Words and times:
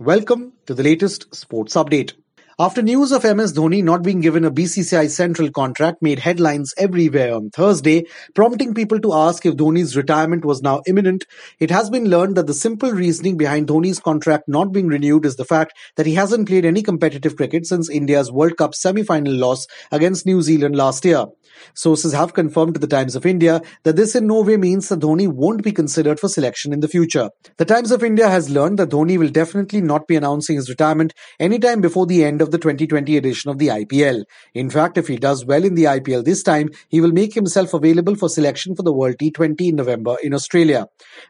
Welcome 0.00 0.54
to 0.64 0.72
the 0.72 0.82
latest 0.82 1.34
sports 1.34 1.74
update. 1.74 2.14
After 2.60 2.82
news 2.82 3.10
of 3.10 3.24
MS 3.24 3.54
Dhoni 3.54 3.82
not 3.82 4.02
being 4.02 4.20
given 4.20 4.44
a 4.44 4.50
BCCI 4.50 5.08
central 5.08 5.50
contract 5.50 6.02
made 6.02 6.18
headlines 6.18 6.74
everywhere 6.76 7.34
on 7.34 7.48
Thursday, 7.48 8.04
prompting 8.34 8.74
people 8.74 9.00
to 9.00 9.14
ask 9.14 9.46
if 9.46 9.54
Dhoni's 9.54 9.96
retirement 9.96 10.44
was 10.44 10.60
now 10.60 10.82
imminent, 10.86 11.24
it 11.58 11.70
has 11.70 11.88
been 11.88 12.10
learned 12.10 12.36
that 12.36 12.46
the 12.46 12.52
simple 12.52 12.92
reasoning 12.92 13.38
behind 13.38 13.68
Dhoni's 13.68 13.98
contract 13.98 14.46
not 14.46 14.72
being 14.72 14.88
renewed 14.88 15.24
is 15.24 15.36
the 15.36 15.44
fact 15.46 15.72
that 15.96 16.04
he 16.04 16.16
hasn't 16.16 16.48
played 16.48 16.66
any 16.66 16.82
competitive 16.82 17.34
cricket 17.34 17.64
since 17.64 17.88
India's 17.88 18.30
World 18.30 18.58
Cup 18.58 18.74
semi-final 18.74 19.32
loss 19.32 19.66
against 19.90 20.26
New 20.26 20.42
Zealand 20.42 20.76
last 20.76 21.06
year. 21.06 21.24
Sources 21.74 22.12
have 22.12 22.34
confirmed 22.34 22.74
to 22.74 22.80
the 22.80 22.86
Times 22.86 23.16
of 23.16 23.26
India 23.26 23.60
that 23.84 23.96
this 23.96 24.14
in 24.14 24.26
no 24.26 24.42
way 24.42 24.56
means 24.56 24.88
that 24.88 25.00
Dhoni 25.00 25.28
won't 25.28 25.62
be 25.62 25.72
considered 25.72 26.20
for 26.20 26.28
selection 26.28 26.72
in 26.72 26.80
the 26.80 26.88
future. 26.88 27.30
The 27.56 27.64
Times 27.64 27.90
of 27.90 28.02
India 28.02 28.28
has 28.28 28.50
learned 28.50 28.78
that 28.78 28.90
Dhoni 28.90 29.18
will 29.18 29.28
definitely 29.28 29.80
not 29.80 30.06
be 30.06 30.16
announcing 30.16 30.56
his 30.56 30.68
retirement 30.68 31.14
anytime 31.38 31.80
before 31.80 32.06
the 32.06 32.24
end 32.24 32.42
of 32.42 32.49
the 32.50 32.58
2020 32.58 33.16
edition 33.16 33.50
of 33.50 33.58
the 33.58 33.68
IPL. 33.68 34.24
In 34.54 34.70
fact, 34.70 34.98
if 34.98 35.08
he 35.08 35.16
does 35.16 35.44
well 35.44 35.64
in 35.64 35.74
the 35.74 35.84
IPL 35.84 36.24
this 36.24 36.42
time, 36.42 36.70
he 36.88 37.00
will 37.00 37.12
make 37.12 37.34
himself 37.34 37.74
available 37.74 38.14
for 38.14 38.28
selection 38.28 38.74
for 38.74 38.82
the 38.82 38.92
World 38.92 39.16
T20 39.18 39.68
in 39.68 39.76
November 39.76 40.16
in 40.22 40.34
Australia. 40.34 40.86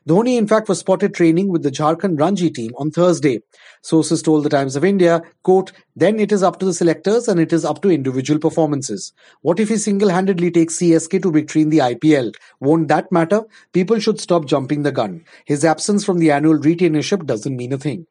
Dhoni, 0.09 0.37
in 0.37 0.47
fact, 0.47 0.69
was 0.69 0.79
spotted 0.79 1.15
training 1.15 1.49
with 1.49 1.63
the 1.63 1.71
Jharkhand 1.71 2.19
Ranji 2.19 2.51
team 2.51 2.73
on 2.77 2.91
Thursday. 2.91 3.41
Sources 3.83 4.23
told 4.23 4.45
the 4.45 4.51
Times 4.51 4.77
of 4.77 4.85
India, 4.85 5.23
quote, 5.43 5.73
then 5.97 6.21
it 6.21 6.33
is 6.33 6.43
up 6.43 6.59
to 6.59 6.67
the 6.67 6.75
selectors 6.75 7.29
and 7.29 7.41
it 7.41 7.53
is 7.53 7.65
up 7.65 7.83
to 7.83 7.91
individual 7.91 8.39
performances. 8.39 9.13
What 9.43 9.61
if 9.61 9.69
he 9.69 9.77
single-handedly 9.77 10.51
takes 10.51 10.79
CSK 10.79 11.23
to 11.23 11.31
victory 11.31 11.63
in 11.63 11.71
the 11.71 11.79
IPL? 11.79 12.35
Won't 12.61 12.89
that 12.89 13.11
matter? 13.11 13.43
People 13.73 13.99
should 13.99 14.21
stop 14.21 14.47
jumping 14.47 14.83
the 14.83 14.93
gun. 14.93 15.25
His 15.45 15.65
absence 15.65 16.05
from 16.05 16.19
the 16.19 16.31
annual 16.31 16.59
retainership 16.59 17.27
doesn't 17.27 17.57
mean 17.57 17.73
a 17.73 17.79
thing. 17.79 18.07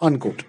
Unquote. 0.00 0.44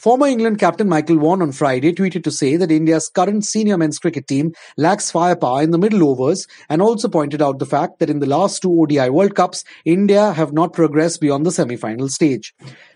Former 0.00 0.28
England 0.28 0.58
captain 0.58 0.88
Michael 0.88 1.18
Vaughan 1.18 1.42
on 1.42 1.52
Friday 1.52 1.92
tweeted 1.92 2.24
to 2.24 2.30
say 2.30 2.56
that 2.56 2.72
India's 2.72 3.10
current 3.14 3.44
senior 3.44 3.76
men's 3.76 3.98
cricket 3.98 4.26
team 4.26 4.54
lacks 4.78 5.10
firepower 5.10 5.60
in 5.60 5.72
the 5.72 5.78
middle 5.78 6.08
overs 6.08 6.46
and 6.70 6.80
also 6.80 7.06
pointed 7.06 7.42
out 7.42 7.58
the 7.58 7.66
fact 7.66 7.98
that 7.98 8.08
in 8.08 8.18
the 8.18 8.26
last 8.26 8.62
two 8.62 8.72
ODI 8.80 9.10
World 9.10 9.34
Cups, 9.34 9.62
India 9.84 10.32
have 10.32 10.54
not 10.54 10.72
progressed 10.72 11.20
beyond 11.20 11.44
the 11.44 11.52
semi-final 11.52 12.08
stage. 12.08 12.54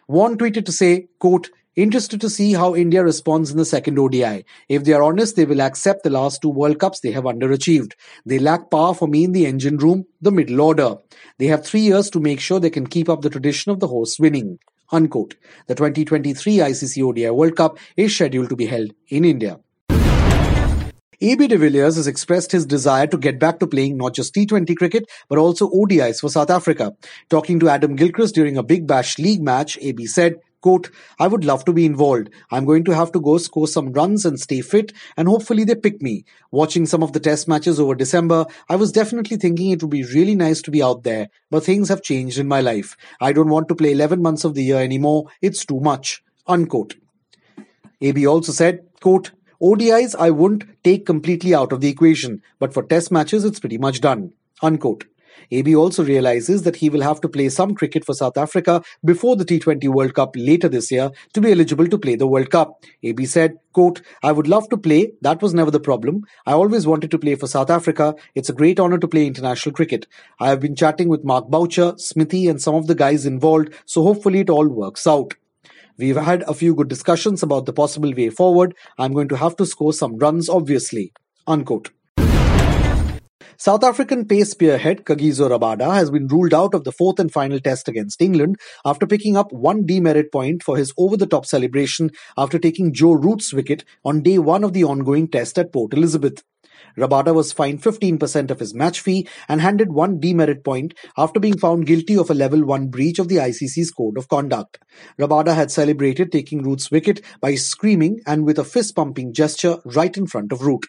Vaughan 0.09 0.39
tweeted 0.39 0.65
to 0.65 0.73
say, 0.73 1.09
quote, 1.19 1.51
Interested 1.77 2.23
to 2.23 2.31
see 2.31 2.55
how 2.55 2.75
India 2.75 3.05
responds 3.05 3.51
in 3.51 3.59
the 3.59 3.67
second 3.67 3.99
ODI. 3.99 4.47
If 4.71 4.85
they 4.85 4.95
are 4.95 5.03
honest, 5.03 5.37
they 5.37 5.45
will 5.45 5.61
accept 5.61 6.05
the 6.05 6.09
last 6.09 6.41
two 6.41 6.49
World 6.49 6.79
Cups 6.79 7.01
they 7.01 7.13
have 7.13 7.25
underachieved. 7.25 7.93
They 8.25 8.39
lack 8.39 8.71
power 8.71 8.95
for 8.95 9.09
me 9.09 9.25
in 9.25 9.33
the 9.33 9.45
engine 9.45 9.77
room, 9.77 10.07
the 10.23 10.33
middle 10.33 10.63
order. 10.63 10.97
They 11.39 11.49
have 11.49 11.67
three 11.67 11.81
years 11.81 12.09
to 12.11 12.21
make 12.21 12.41
sure 12.41 12.61
they 12.61 12.71
can 12.71 12.87
keep 12.87 13.11
up 13.11 13.21
the 13.21 13.29
tradition 13.29 13.73
of 13.73 13.81
the 13.81 13.89
horse 13.89 14.19
winning. 14.19 14.59
Unquote. 14.95 15.35
The 15.67 15.75
2023 15.75 16.59
ICC 16.59 17.03
ODI 17.05 17.31
World 17.31 17.57
Cup 17.57 17.79
is 17.97 18.15
scheduled 18.15 18.49
to 18.51 18.57
be 18.57 18.67
held 18.67 18.93
in 19.09 19.25
India. 19.25 19.59
AB 21.21 21.49
de 21.49 21.57
Villiers 21.57 21.97
has 21.97 22.07
expressed 22.07 22.53
his 22.53 22.65
desire 22.65 23.09
to 23.09 23.17
get 23.17 23.41
back 23.41 23.59
to 23.59 23.67
playing 23.67 23.97
not 23.97 24.15
just 24.15 24.35
T20 24.35 24.77
cricket 24.77 25.11
but 25.29 25.39
also 25.39 25.69
ODIs 25.71 26.21
for 26.21 26.29
South 26.29 26.51
Africa. 26.51 26.93
Talking 27.29 27.59
to 27.61 27.69
Adam 27.69 27.97
Gilchrist 27.97 28.37
during 28.37 28.57
a 28.57 28.63
Big 28.63 28.87
Bash 28.87 29.19
League 29.19 29.43
match, 29.43 29.79
AB 29.81 30.07
said, 30.07 30.37
Quote, 30.65 30.91
I 31.19 31.27
would 31.27 31.45
love 31.45 31.67
to 31.67 31.75
be 31.75 31.85
involved. 31.85 32.31
I'm 32.51 32.65
going 32.65 32.85
to 32.85 32.95
have 32.95 33.13
to 33.13 33.21
go 33.21 33.37
score 33.37 33.69
some 33.69 33.93
runs 33.93 34.25
and 34.25 34.41
stay 34.41 34.63
fit, 34.63 34.95
and 35.15 35.29
hopefully 35.29 35.65
they 35.65 35.75
pick 35.75 36.01
me. 36.01 36.25
Watching 36.51 36.87
some 36.87 37.03
of 37.03 37.13
the 37.13 37.21
test 37.21 37.47
matches 37.47 37.79
over 37.79 37.95
December, 37.95 38.47
I 38.67 38.77
was 38.77 38.91
definitely 38.91 39.37
thinking 39.37 39.73
it 39.73 39.83
would 39.83 39.91
be 39.91 40.05
really 40.05 40.35
nice 40.35 40.63
to 40.63 40.71
be 40.71 40.83
out 40.83 41.03
there, 41.03 41.29
but 41.51 41.65
things 41.65 41.91
have 41.91 42.01
changed 42.01 42.39
in 42.39 42.49
my 42.49 42.63
life. 42.63 42.97
I 43.21 43.35
don't 43.35 43.51
want 43.51 43.69
to 43.69 43.75
play 43.75 43.93
11 43.93 44.23
months 44.23 44.43
of 44.43 44.55
the 44.55 44.65
year 44.65 44.81
anymore. 44.81 45.27
It's 45.43 45.67
too 45.67 45.81
much. 45.81 46.25
Unquote. 46.47 46.95
AB 48.01 48.27
also 48.27 48.53
said, 48.53 48.87
quote, 49.03 49.33
ODIs 49.61 50.17
I 50.19 50.31
wouldn't 50.31 50.83
take 50.83 51.05
completely 51.05 51.55
out 51.55 51.75
of 51.75 51.83
the 51.83 51.91
equation, 51.91 52.41
but 52.59 52.73
for 52.73 52.85
test 52.85 53.13
matches 53.13 53.45
it's 53.45 53.61
pretty 53.61 53.77
much 53.77 54.01
done. 54.01 54.33
Unquote. 54.63 55.05
AB 55.51 55.75
also 55.75 56.05
realizes 56.05 56.63
that 56.63 56.77
he 56.77 56.91
will 56.91 57.03
have 57.03 57.21
to 57.21 57.29
play 57.29 57.49
some 57.49 57.75
cricket 57.75 58.05
for 58.05 58.15
South 58.15 58.37
Africa 58.37 58.83
before 59.05 59.37
the 59.37 59.45
T20 59.45 59.89
World 59.89 60.15
Cup 60.15 60.35
later 60.37 60.69
this 60.69 60.91
year 60.91 61.11
to 61.33 61.41
be 61.41 61.53
eligible 61.53 61.87
to 61.89 61.99
play 61.99 62.15
the 62.17 62.27
World 62.27 62.51
Cup. 62.51 62.85
AB 63.03 63.27
said, 63.27 63.59
quote, 63.73 64.03
I 64.23 64.33
would 64.33 64.49
love 64.49 64.69
to 64.71 64.77
play. 64.77 65.13
That 65.21 65.43
was 65.43 65.55
never 65.55 65.71
the 65.71 65.81
problem. 65.81 66.25
I 66.47 66.53
always 66.53 66.87
wanted 66.87 67.11
to 67.11 67.19
play 67.19 67.35
for 67.35 67.47
South 67.47 67.71
Africa. 67.71 68.15
It's 68.35 68.49
a 68.49 68.55
great 68.55 68.81
honor 68.81 68.99
to 68.99 69.09
play 69.09 69.27
international 69.27 69.75
cricket. 69.75 70.07
I 70.41 70.49
have 70.49 70.61
been 70.61 70.77
chatting 70.77 71.09
with 71.09 71.25
Mark 71.25 71.49
Boucher, 71.49 71.95
Smithy 71.97 72.49
and 72.49 72.61
some 72.61 72.75
of 72.75 72.87
the 72.87 72.95
guys 72.95 73.27
involved, 73.27 73.75
so 73.87 74.03
hopefully 74.03 74.41
it 74.41 74.51
all 74.51 74.69
works 74.69 75.07
out. 75.07 75.35
We've 75.97 76.17
had 76.17 76.43
a 76.43 76.55
few 76.55 76.75
good 76.75 76.89
discussions 76.89 77.43
about 77.43 77.67
the 77.67 77.73
possible 77.73 78.13
way 78.13 78.29
forward. 78.29 78.75
I'm 78.99 79.13
going 79.13 79.29
to 79.29 79.37
have 79.37 79.55
to 79.57 79.67
score 79.67 79.93
some 79.93 80.19
runs, 80.19 80.49
obviously. 80.49 81.13
Unquote. 81.47 81.91
South 83.57 83.85
African 83.85 84.25
pace 84.27 84.51
spearhead 84.51 85.05
Kagiso 85.05 85.49
Rabada 85.49 85.95
has 85.95 86.11
been 86.11 86.27
ruled 86.27 86.53
out 86.53 86.75
of 86.75 86.83
the 86.83 86.91
fourth 86.91 87.21
and 87.21 87.33
final 87.33 87.61
test 87.61 87.89
against 87.89 88.21
England 88.21 88.57
after 88.85 89.07
picking 89.07 89.37
up 89.37 89.53
one 89.53 89.87
demerit 89.87 90.33
point 90.33 90.63
for 90.63 90.77
his 90.77 90.93
over-the-top 90.99 91.47
celebration 91.47 92.11
after 92.37 92.59
taking 92.59 92.93
Joe 92.93 93.13
Root's 93.13 93.53
wicket 93.53 93.85
on 94.05 94.23
day 94.23 94.39
one 94.39 94.65
of 94.65 94.73
the 94.73 94.85
ongoing 94.85 95.29
test 95.29 95.59
at 95.59 95.73
Port 95.73 95.93
Elizabeth. 95.95 96.43
Rabada 96.97 97.35
was 97.35 97.53
fined 97.53 97.83
15% 97.83 98.51
of 98.51 98.61
his 98.61 98.75
match 98.75 99.01
fee 99.01 99.29
and 99.49 99.61
handed 99.61 99.93
one 99.93 100.21
demerit 100.21 100.65
point 100.65 100.95
after 101.17 101.41
being 101.41 101.59
found 101.59 101.87
guilty 101.87 102.17
of 102.17 102.31
a 102.31 102.35
level 102.35 102.65
1 102.65 102.89
breach 102.89 103.19
of 103.19 103.29
the 103.29 103.37
ICC's 103.37 103.91
code 103.91 104.17
of 104.17 104.29
conduct. 104.29 104.79
Rabada 105.19 105.55
had 105.55 105.71
celebrated 105.71 106.31
taking 106.31 106.63
Root's 106.63 106.91
wicket 106.91 107.21
by 107.41 107.55
screaming 107.55 108.21
and 108.27 108.45
with 108.45 108.59
a 108.59 108.65
fist 108.65 108.95
pumping 108.95 109.33
gesture 109.33 109.79
right 109.85 110.17
in 110.17 110.27
front 110.27 110.53
of 110.53 110.63
Root. 110.63 110.87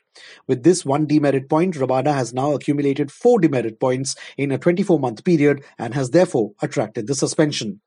With 0.47 0.63
this 0.63 0.85
one 0.85 1.05
demerit 1.07 1.49
point, 1.49 1.75
Rabada 1.75 2.13
has 2.13 2.33
now 2.33 2.53
accumulated 2.53 3.11
four 3.11 3.39
demerit 3.39 3.79
points 3.79 4.15
in 4.37 4.51
a 4.51 4.57
24 4.57 4.99
month 4.99 5.23
period 5.23 5.63
and 5.77 5.93
has 5.93 6.11
therefore 6.11 6.51
attracted 6.61 7.07
the 7.07 7.15
suspension. 7.15 7.81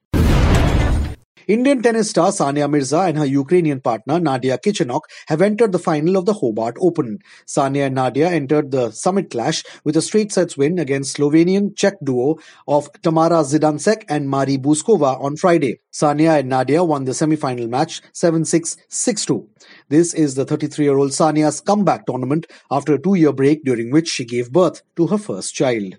Indian 1.49 1.81
tennis 1.81 2.11
star 2.11 2.31
Sania 2.31 2.69
Mirza 2.69 2.99
and 2.99 3.17
her 3.17 3.25
Ukrainian 3.25 3.81
partner 3.81 4.21
Nadia 4.21 4.59
Kichenok 4.59 5.05
have 5.29 5.41
entered 5.41 5.73
the 5.73 5.79
final 5.79 6.19
of 6.19 6.27
the 6.27 6.35
Hobart 6.35 6.77
Open. 6.79 7.21
Sania 7.47 7.87
and 7.87 7.95
Nadia 7.95 8.29
entered 8.29 8.71
the 8.71 8.91
summit 8.91 9.31
clash 9.31 9.65
with 9.83 9.97
a 9.97 10.03
straight 10.03 10.31
sets 10.31 10.59
win 10.59 10.79
against 10.79 11.17
Slovenian 11.17 11.75
Czech 11.75 11.95
duo 12.05 12.37
of 12.67 12.93
Tamara 13.01 13.41
Zidansek 13.45 14.05
and 14.11 14.29
Marie 14.29 14.59
Bouzkova 14.59 15.19
on 15.23 15.39
Friday. 15.39 15.81
Sania 15.91 16.39
and 16.39 16.51
Nadia 16.51 16.85
won 16.85 17.05
the 17.05 17.15
semi-final 17.15 17.67
match 17.67 18.03
7-6, 18.13 18.77
6-2. 18.91 19.47
This 19.89 20.13
is 20.13 20.35
the 20.35 20.45
33-year-old 20.45 21.13
Sania's 21.13 21.63
comeback 21.63 22.05
tournament 22.05 22.47
after 22.71 22.93
a 22.93 23.01
two-year 23.01 23.33
break 23.33 23.65
during 23.65 23.91
which 23.91 24.09
she 24.11 24.27
gave 24.27 24.53
birth 24.53 24.83
to 24.97 25.07
her 25.07 25.17
first 25.17 25.55
child. 25.55 25.95